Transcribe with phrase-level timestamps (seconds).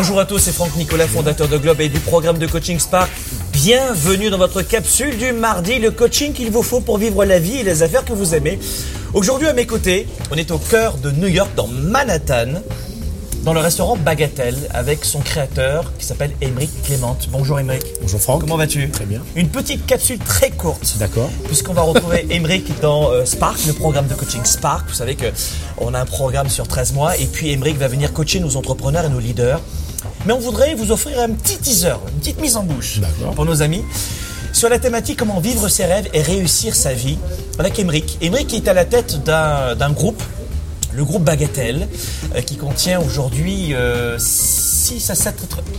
[0.00, 3.10] Bonjour à tous, c'est Franck Nicolas, fondateur de Globe et du programme de coaching Spark.
[3.52, 7.58] Bienvenue dans votre capsule du mardi, le coaching qu'il vous faut pour vivre la vie
[7.58, 8.58] et les affaires que vous aimez.
[9.12, 12.62] Aujourd'hui à mes côtés, on est au cœur de New York, dans Manhattan,
[13.44, 17.18] dans le restaurant Bagatelle, avec son créateur qui s'appelle Émeric Clément.
[17.30, 17.84] Bonjour Émeric.
[18.00, 18.40] Bonjour Franck.
[18.40, 18.88] Comment vas-tu?
[18.88, 19.20] Très bien.
[19.36, 20.96] Une petite capsule très courte.
[20.98, 21.28] D'accord.
[21.44, 24.88] Puisqu'on va retrouver Émeric dans euh, Spark, le programme de coaching Spark.
[24.88, 28.40] Vous savez qu'on a un programme sur 13 mois et puis Émeric va venir coacher
[28.40, 29.60] nos entrepreneurs et nos leaders.
[30.26, 33.00] Mais on voudrait vous offrir un petit teaser, une petite mise en bouche
[33.34, 33.82] pour nos amis
[34.52, 37.16] sur la thématique comment vivre ses rêves et réussir sa vie
[37.58, 38.18] avec Émeric.
[38.20, 40.22] Émeric est à la tête d'un groupe,
[40.92, 41.88] le groupe Bagatelle,
[42.34, 43.72] euh, qui contient aujourd'hui
[44.18, 45.34] 6 à 7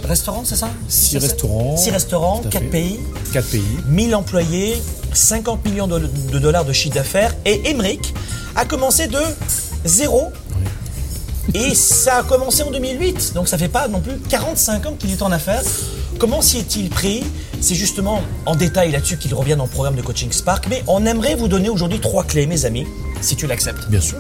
[0.06, 0.70] restaurants, c'est ça?
[0.88, 1.32] Six à sept?
[1.32, 1.78] restaurants.
[1.78, 2.70] 6 restaurants, Tout à 4 fait.
[2.70, 3.00] pays.
[3.34, 3.62] 4 pays.
[3.88, 4.82] 1000 employés,
[5.14, 6.00] 50 millions de,
[6.32, 7.36] de dollars de chiffre d'affaires.
[7.46, 8.14] Et Emmerich
[8.56, 9.20] a commencé de
[9.86, 10.32] zéro.
[11.54, 13.34] Et ça a commencé en 2008.
[13.34, 15.64] Donc ça fait pas non plus 45 ans qu'il est en affaires.
[16.20, 17.24] Comment s'y est-il pris?
[17.62, 20.68] C'est justement en détail là-dessus qu'il revient dans le programme de coaching Spark.
[20.70, 22.86] Mais on aimerait vous donner aujourd'hui trois clés, mes amis,
[23.22, 24.20] si tu l'acceptes Bien sûr.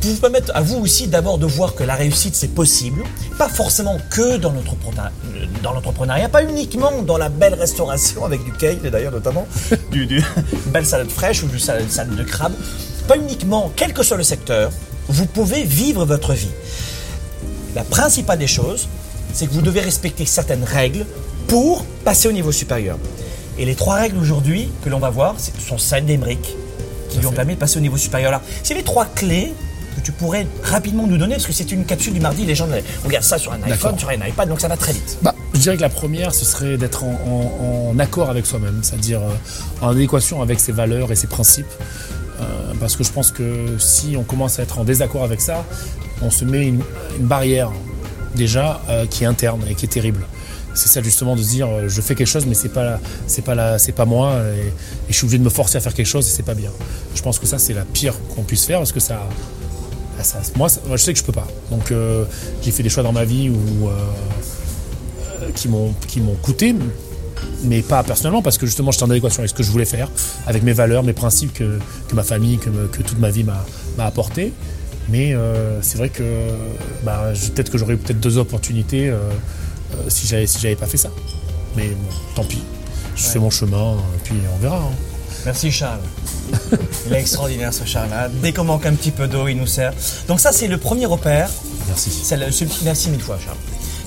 [0.00, 3.02] pour vous permettre à vous aussi d'abord de voir que la réussite c'est possible,
[3.38, 4.52] pas forcément que dans
[5.62, 9.46] dans l'entrepreneuriat, pas uniquement dans la belle restauration avec du cake d'ailleurs notamment,
[9.90, 10.24] du,
[10.66, 12.54] belle salade fraîche ou du salade, salade de crabe,
[13.06, 14.70] pas uniquement, quel que soit le secteur,
[15.10, 16.50] vous pouvez vivre votre vie.
[17.74, 18.88] La principale des choses,
[19.32, 21.06] c'est que vous devez respecter certaines règles
[21.46, 22.98] pour passer au niveau supérieur.
[23.58, 26.40] Et les trois règles aujourd'hui que l'on va voir ce sont celles d'Emeric
[27.10, 28.28] qui lui ont permis de passer au niveau supérieur.
[28.28, 29.52] Alors, c'est les trois clés
[29.96, 32.68] que tu pourrais rapidement nous donner, parce que c'est une capsule du mardi, les gens
[33.04, 35.18] regardent ça sur un iPhone, sur un iPad, donc ça va très vite.
[35.20, 38.78] Bah, je dirais que la première, ce serait d'être en, en- en accord avec soi-même,
[38.84, 39.34] c'est-à-dire euh,
[39.84, 41.66] en adéquation avec ses valeurs et ses principes.
[42.40, 45.64] Euh, parce que je pense que si on commence à être en désaccord avec ça,
[46.22, 46.82] on se met une,
[47.20, 47.70] barrière
[48.34, 50.26] déjà euh, qui est interne et qui est terrible.
[50.74, 53.42] C'est ça justement de se dire euh, je fais quelque chose mais c'est pas c'est
[53.42, 54.72] pas c'est pas moi et,
[55.08, 56.70] je suis obligé de me forcer à faire quelque chose et c'est pas bien.
[57.14, 59.20] Je pense que ça c'est la pire qu'on puisse faire parce que ça
[60.18, 61.48] ah, ça- moi, je sais que je peux pas.
[61.70, 62.26] Donc, euh,
[62.62, 63.88] j'ai fait des choix dans ma vie où,
[65.54, 66.74] qui m'ont qui m'ont coûté,
[67.64, 70.08] mais pas personnellement parce que justement j'étais en adéquation avec ce que je voulais faire,
[70.46, 71.78] avec mes valeurs, mes principes que,
[72.08, 73.64] que ma famille, que, me- que toute ma vie m'a
[73.98, 74.52] m'a apporté.
[75.08, 76.22] Mais euh, c'est vrai que
[77.02, 79.16] bah, peut-être que j'aurais eu peut-être deux opportunités euh,
[79.94, 81.10] euh, si j'avais si j'avais pas fait ça.
[81.76, 82.62] Mais bon, tant pis.
[83.16, 84.76] Je fais mon chemin, et puis on verra.
[84.78, 84.90] hein.
[85.44, 86.00] Merci Charles.
[87.06, 88.28] Il est extraordinaire ce Charles-là.
[88.42, 89.92] Dès qu'on manque un petit peu d'eau, il nous sert.
[90.28, 91.48] Donc ça, c'est le premier repère.
[91.88, 92.10] Merci.
[92.22, 92.46] C'est le-
[92.84, 93.56] merci mille fois, Charles.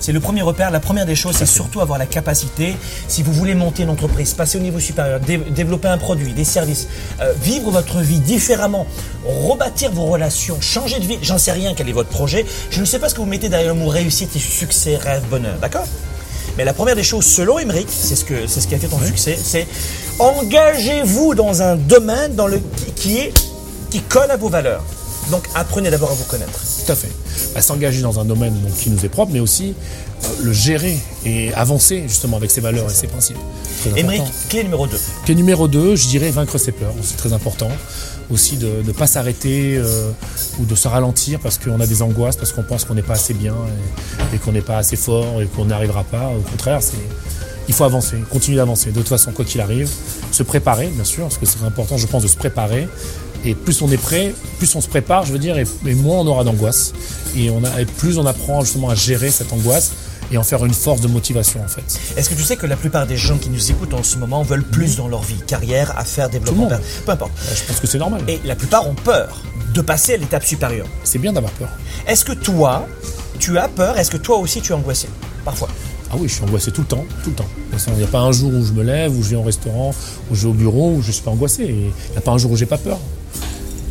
[0.03, 0.69] C'est le premier repère.
[0.69, 2.75] La première des choses, c'est surtout avoir la capacité,
[3.07, 6.43] si vous voulez monter une entreprise, passer au niveau supérieur, dé- développer un produit, des
[6.43, 6.89] services,
[7.21, 8.85] euh, vivre votre vie différemment,
[9.25, 11.19] rebâtir vos relations, changer de vie.
[11.21, 12.45] J'en sais rien quel est votre projet.
[12.69, 15.23] Je ne sais pas ce que vous mettez derrière le mot réussite et succès, rêve,
[15.29, 15.55] bonheur.
[15.61, 15.85] D'accord?
[16.57, 18.87] Mais la première des choses, selon Emmerich, c'est ce, que, c'est ce qui a fait
[18.87, 19.65] ton succès, c'est
[20.19, 23.33] engagez-vous dans un domaine dans le, qui, qui est,
[23.89, 24.83] qui colle à vos valeurs.
[25.31, 26.59] Donc apprenez d'abord à vous connaître.
[26.85, 27.11] Tout à fait.
[27.53, 29.73] Bah, S'engager dans un domaine donc, qui nous est propre, mais aussi
[30.23, 33.37] euh, le gérer et avancer justement avec ses valeurs et ses principes.
[33.85, 34.25] Important.
[34.49, 34.97] clé numéro 2.
[35.25, 36.93] Clé numéro 2, je dirais vaincre ses peurs.
[37.01, 37.69] C'est très important.
[38.31, 40.11] Aussi de ne pas s'arrêter euh,
[40.59, 43.13] ou de se ralentir parce qu'on a des angoisses, parce qu'on pense qu'on n'est pas
[43.13, 43.55] assez bien
[44.31, 46.29] et, et qu'on n'est pas assez fort et qu'on n'arrivera pas.
[46.29, 46.97] Au contraire, c'est
[47.67, 48.91] il faut avancer, continuer d'avancer.
[48.91, 49.89] De toute façon, quoi qu'il arrive,
[50.31, 52.87] se préparer, bien sûr, parce que c'est important, je pense, de se préparer.
[53.45, 56.19] Et plus on est prêt, plus on se prépare, je veux dire, et, et moins
[56.19, 56.93] on aura d'angoisse.
[57.35, 59.91] Et, on a, et plus on apprend justement à gérer cette angoisse
[60.31, 61.83] et en faire une force de motivation, en fait.
[62.17, 64.41] Est-ce que tu sais que la plupart des gens qui nous écoutent en ce moment
[64.43, 66.85] veulent plus dans leur vie, carrière, affaires, développement, Tout le monde.
[67.05, 67.31] peu importe.
[67.49, 68.21] Euh, Je pense que c'est normal.
[68.27, 69.41] Et la plupart ont peur
[69.73, 70.87] de passer à l'étape supérieure.
[71.03, 71.69] C'est bien d'avoir peur.
[72.07, 72.87] Est-ce que toi,
[73.39, 73.97] tu as peur?
[73.97, 75.07] Est-ce que toi aussi tu es angoissé?
[75.43, 75.67] Parfois.
[76.09, 77.47] Ah oui, je suis angoissé tout le temps, tout le temps.
[77.87, 79.93] Il n'y a pas un jour où je me lève, où je vais au restaurant,
[80.31, 81.63] où je vais au bureau, où je suis pas angoissé.
[81.65, 81.75] Il
[82.11, 82.99] n'y a pas un jour où j'ai pas peur.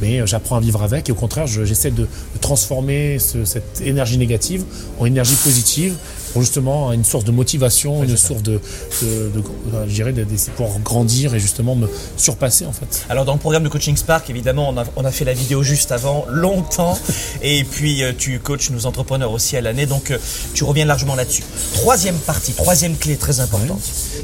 [0.02, 3.44] Mais euh, j'apprends à vivre avec et au contraire, je- j'essaie de, de transformer ce-
[3.46, 4.64] cette énergie négative
[4.98, 5.94] en énergie positive
[6.32, 8.60] pour justement une source de motivation, une source de,
[9.02, 9.42] de, de-
[9.86, 13.04] je dirais, de- de- pour grandir et justement me surpasser en fait.
[13.08, 15.62] Alors dans le programme de Coaching Spark, évidemment, on a, on a fait la vidéo
[15.62, 16.98] juste avant, longtemps,
[17.42, 20.18] et puis euh, tu coaches nos entrepreneurs aussi à l'année, donc euh,
[20.54, 21.44] tu reviens largement là-dessus.
[21.74, 23.80] Troisième partie, troisième clé très importante.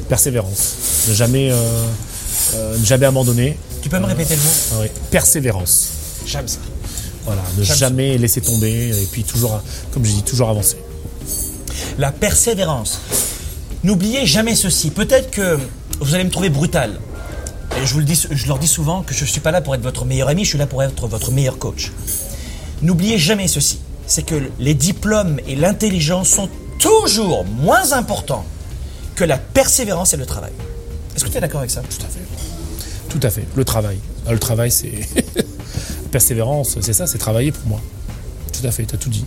[0.09, 1.05] Persévérance.
[1.07, 1.55] Ne jamais, euh,
[2.55, 3.57] euh, ne jamais abandonner.
[3.81, 4.49] Tu peux me répéter le mot?
[4.73, 5.89] Ah oui, Persévérance.
[6.25, 6.59] J'aime ça.
[7.25, 7.75] Voilà, ne ça.
[7.75, 9.61] jamais laisser tomber et puis toujours,
[9.91, 10.77] comme je dis, toujours avancer.
[11.97, 12.99] La persévérance.
[13.83, 14.89] N'oubliez jamais ceci.
[14.89, 15.57] Peut-être que
[15.99, 16.99] vous allez me trouver brutal.
[17.77, 19.61] Et je, vous le dis, je leur dis souvent que je ne suis pas là
[19.61, 21.91] pour être votre meilleur ami, je suis là pour être votre meilleur coach.
[22.81, 23.79] N'oubliez jamais ceci.
[24.07, 26.49] C'est que les diplômes et l'intelligence sont
[26.79, 28.43] toujours moins important
[29.15, 30.51] que la persévérance et le travail.
[31.19, 31.81] Est-ce que tu es d'accord avec ça?
[31.81, 32.21] Tout à fait.
[33.09, 33.45] Tout à fait.
[33.53, 33.97] Le travail.
[34.25, 34.93] Ah, Le travail, c'est.
[36.11, 37.81] Persévérance, c'est ça, c'est travailler pour moi.
[38.53, 39.25] Tout à fait, tu as tout dit.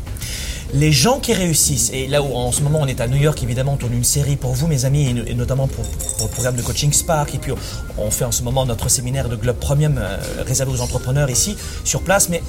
[0.73, 3.43] Les gens qui réussissent, et là où en ce moment on est à New York,
[3.43, 6.57] évidemment, on tourne une série pour vous, mes amis, et, notamment pour, pour le programme
[6.57, 7.53] de coaching Spark, et puis
[7.99, 10.17] on, fait en ce moment notre séminaire de Globe Premium euh,
[10.47, 12.43] réservé aux entrepreneurs ici, sur place, mais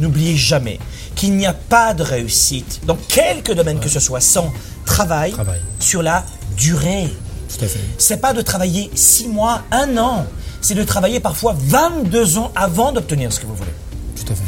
[0.00, 0.80] n'oubliez jamais
[1.14, 4.52] qu'il n'y a pas de réussite dans quelque domaine que ce soit sans
[4.84, 5.60] travail, Travail.
[5.78, 6.24] sur la
[6.56, 7.08] durée.
[7.56, 7.80] Tout à fait.
[7.98, 10.26] C'est pas de travailler 6 mois, un an,
[10.60, 13.72] c'est de travailler parfois 22 ans avant d'obtenir ce que vous voulez.
[14.16, 14.42] Tout à fait.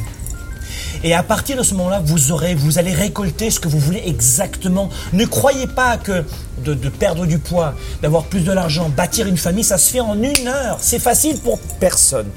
[1.05, 4.03] Et à partir de ce moment-là, vous aurez, vous allez récolter ce que vous voulez
[4.07, 4.89] exactement.
[5.13, 6.25] Ne croyez pas que
[6.65, 10.01] de, de perdre du poids, d'avoir plus de l'argent, bâtir une famille, ça se fait
[10.01, 10.79] en une heure.
[10.81, 12.29] C'est facile pour personne.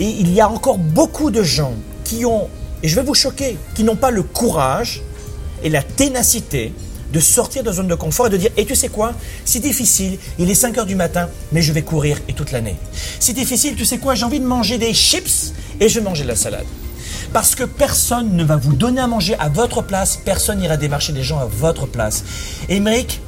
[0.00, 2.48] Et il y a encore beaucoup de gens qui ont,
[2.82, 5.02] et je vais vous choquer, qui n'ont pas le courage
[5.62, 6.72] et la ténacité
[7.12, 9.12] de sortir de la zone de confort et de dire, et tu sais quoi,
[9.44, 12.76] c'est difficile, il est 5 heures du matin, mais je vais courir et toute l'année.
[13.18, 16.22] C'est difficile, tu sais quoi, j'ai envie de manger des chips et je vais manger
[16.24, 16.66] de la salade.
[17.32, 21.12] Parce que personne ne va vous donner à manger à votre place, personne n'ira démarcher
[21.12, 22.24] des gens à votre place.
[22.68, 23.20] Émeric,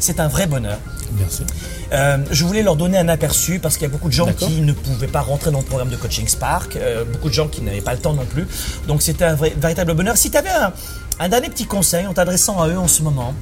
[0.00, 0.78] c'est un vrai bonheur.
[1.18, 1.42] Merci.
[1.92, 4.60] Euh, je voulais leur donner un aperçu parce qu'il y a beaucoup de gens qui
[4.60, 7.62] ne pouvaient pas rentrer dans le programme de coaching Spark, euh, beaucoup de gens qui
[7.62, 8.46] n'avaient pas le temps non plus.
[8.88, 10.16] Donc c'était un vrai- véritable bonheur.
[10.16, 10.72] Si tu avais un,
[11.18, 13.34] un dernier petit conseil en t'adressant à eux en ce moment,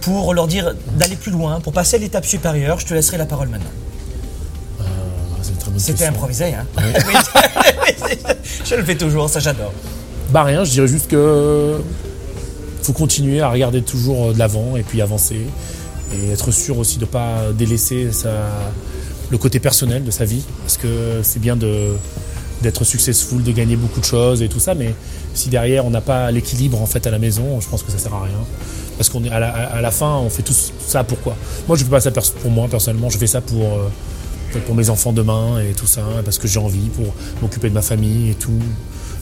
[0.00, 3.26] pour leur dire d'aller plus loin, pour passer à l'étape supérieure, je te laisserai la
[3.26, 3.70] parole maintenant.
[5.66, 8.16] Bonne C'était improvisé, hein Oui.
[8.64, 9.72] Je le fais toujours, ça j'adore.
[10.30, 11.80] Bah rien, je dirais juste que
[12.82, 15.40] faut continuer à regarder toujours de l'avant et puis avancer
[16.14, 18.30] et être sûr aussi de ne pas délaisser sa,
[19.30, 21.96] le côté personnel de sa vie parce que c'est bien de
[22.62, 24.94] d'être successful, de gagner beaucoup de choses et tout ça, mais
[25.34, 27.98] si derrière on n'a pas l'équilibre en fait à la maison, je pense que ça
[27.98, 28.38] sert à rien.
[28.96, 30.54] Parce qu'on est à la, fin, on fait tout
[30.86, 31.36] ça pourquoi
[31.68, 33.88] Moi, je fais pas ça pour moi personnellement, je fais ça pour euh,
[34.64, 37.12] pour mes enfants demain et tout ça, parce que j'ai envie pour
[37.42, 38.58] m'occuper de ma famille et tout.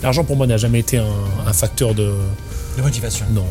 [0.01, 2.13] L'argent pour moi n'a jamais été un facteur de
[2.77, 3.27] De motivation.
[3.31, 3.45] non.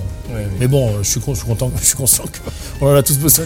[0.60, 2.24] Mais bon, je suis, con- je suis content, je suis conscient
[2.80, 3.46] qu'on en a tous besoin.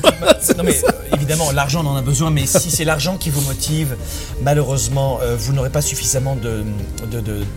[0.58, 3.42] Non mais euh, évidemment, l'argent on en a besoin, mais si c'est l'argent qui vous
[3.42, 3.96] motive,
[4.42, 6.64] malheureusement, euh, vous n'aurez pas suffisamment de-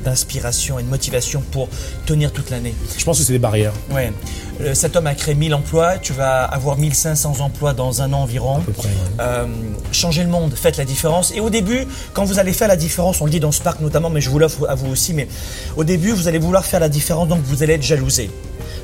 [0.05, 1.69] d'inspiration et de motivation pour
[2.07, 2.75] tenir toute l'année.
[2.99, 4.13] Je pense que c'est des barrières, Ouais.
[4.61, 8.23] Euh, cet homme a créé 1000 emplois, tu vas avoir 1500 emplois dans un an
[8.23, 8.59] environ.
[8.59, 8.89] à peu près.
[8.89, 8.95] ouais.
[9.21, 9.47] Euh,
[9.93, 11.33] changez le monde, faites la différence.
[11.35, 14.11] Et au début, quand vous allez faire la différence, on le dit dans Spark notamment,
[14.11, 15.29] mais je vous l'offre à vous aussi, mais
[15.77, 18.31] au début, vous allez vouloir faire la différence, donc vous allez être jalousé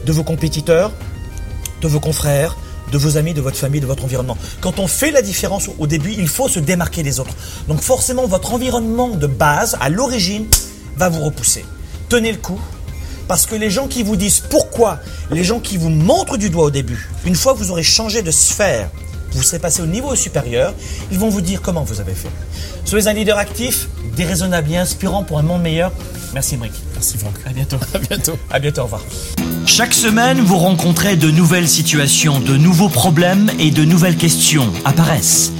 [0.04, 0.92] de vos compétiteurs,
[1.82, 2.56] de vos confrères,
[2.92, 4.38] de vos amis, de votre famille, de votre environnement.
[4.60, 7.34] Quand on fait la différence au début, il faut se démarquer des autres.
[7.68, 10.46] Donc forcément, votre environnement de base, à l'origine,
[10.96, 11.64] va vous repousser.
[12.08, 12.60] Tenez le coup.
[13.28, 15.00] Parce que les gens qui vous disent pourquoi,
[15.30, 18.22] les gens qui vous montrent du doigt au début, une fois que vous aurez changé
[18.22, 18.88] de sphère,
[19.32, 20.72] vous serez passé au niveau supérieur,
[21.10, 22.30] ils vont vous dire comment vous avez fait.
[22.84, 25.92] Soyez un leader actif, déraisonnable et inspirant pour un monde meilleur.
[26.32, 26.72] Merci Emric.
[26.94, 27.34] Merci Franck.
[27.44, 27.78] À bientôt.
[27.94, 28.38] À bientôt.
[28.50, 29.02] À bientôt, au revoir.
[29.66, 35.52] Chaque semaine, vous rencontrez de nouvelles situations, de nouveaux problèmes et de nouvelles questions apparaissent.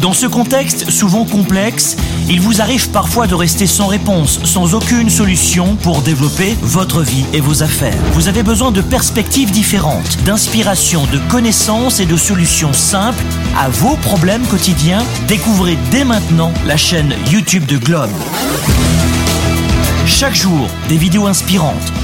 [0.00, 1.96] Dans ce contexte souvent complexe,
[2.28, 7.24] il vous arrive parfois de rester sans réponse, sans aucune solution pour développer votre vie
[7.32, 8.02] et vos affaires.
[8.12, 13.22] Vous avez besoin de perspectives différentes, d'inspiration, de connaissances et de solutions simples
[13.58, 15.04] à vos problèmes quotidiens.
[15.28, 18.10] Découvrez dès maintenant la chaîne YouTube de Globe.
[20.06, 22.03] Chaque jour, des vidéos inspirantes.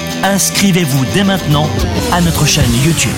[0.23, 1.67] Inscrivez-vous dès maintenant
[2.11, 3.11] à notre chaîne YouTube.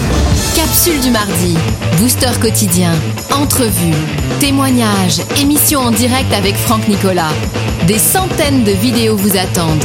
[0.55, 1.57] Capsule du mardi,
[1.97, 2.93] booster quotidien,
[3.33, 3.93] entrevue,
[4.39, 7.31] témoignages, émission en direct avec Franck Nicolas.
[7.87, 9.83] Des centaines de vidéos vous attendent.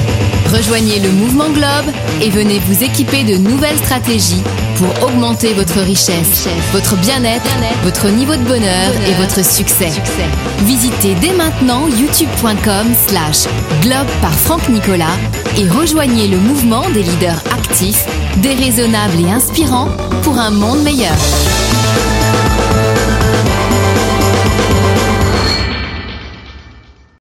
[0.52, 4.42] Rejoignez le mouvement Globe et venez vous équiper de nouvelles stratégies
[4.78, 7.50] pour augmenter votre richesse, votre bien-être,
[7.82, 9.90] votre niveau de bonheur et votre succès.
[10.64, 13.46] Visitez dès maintenant youtube.com slash
[13.82, 15.16] globe par Franck Nicolas
[15.58, 18.06] et rejoignez le mouvement des leaders actifs,
[18.36, 19.88] déraisonnables et inspirants
[20.22, 21.16] pour un monde meilleur.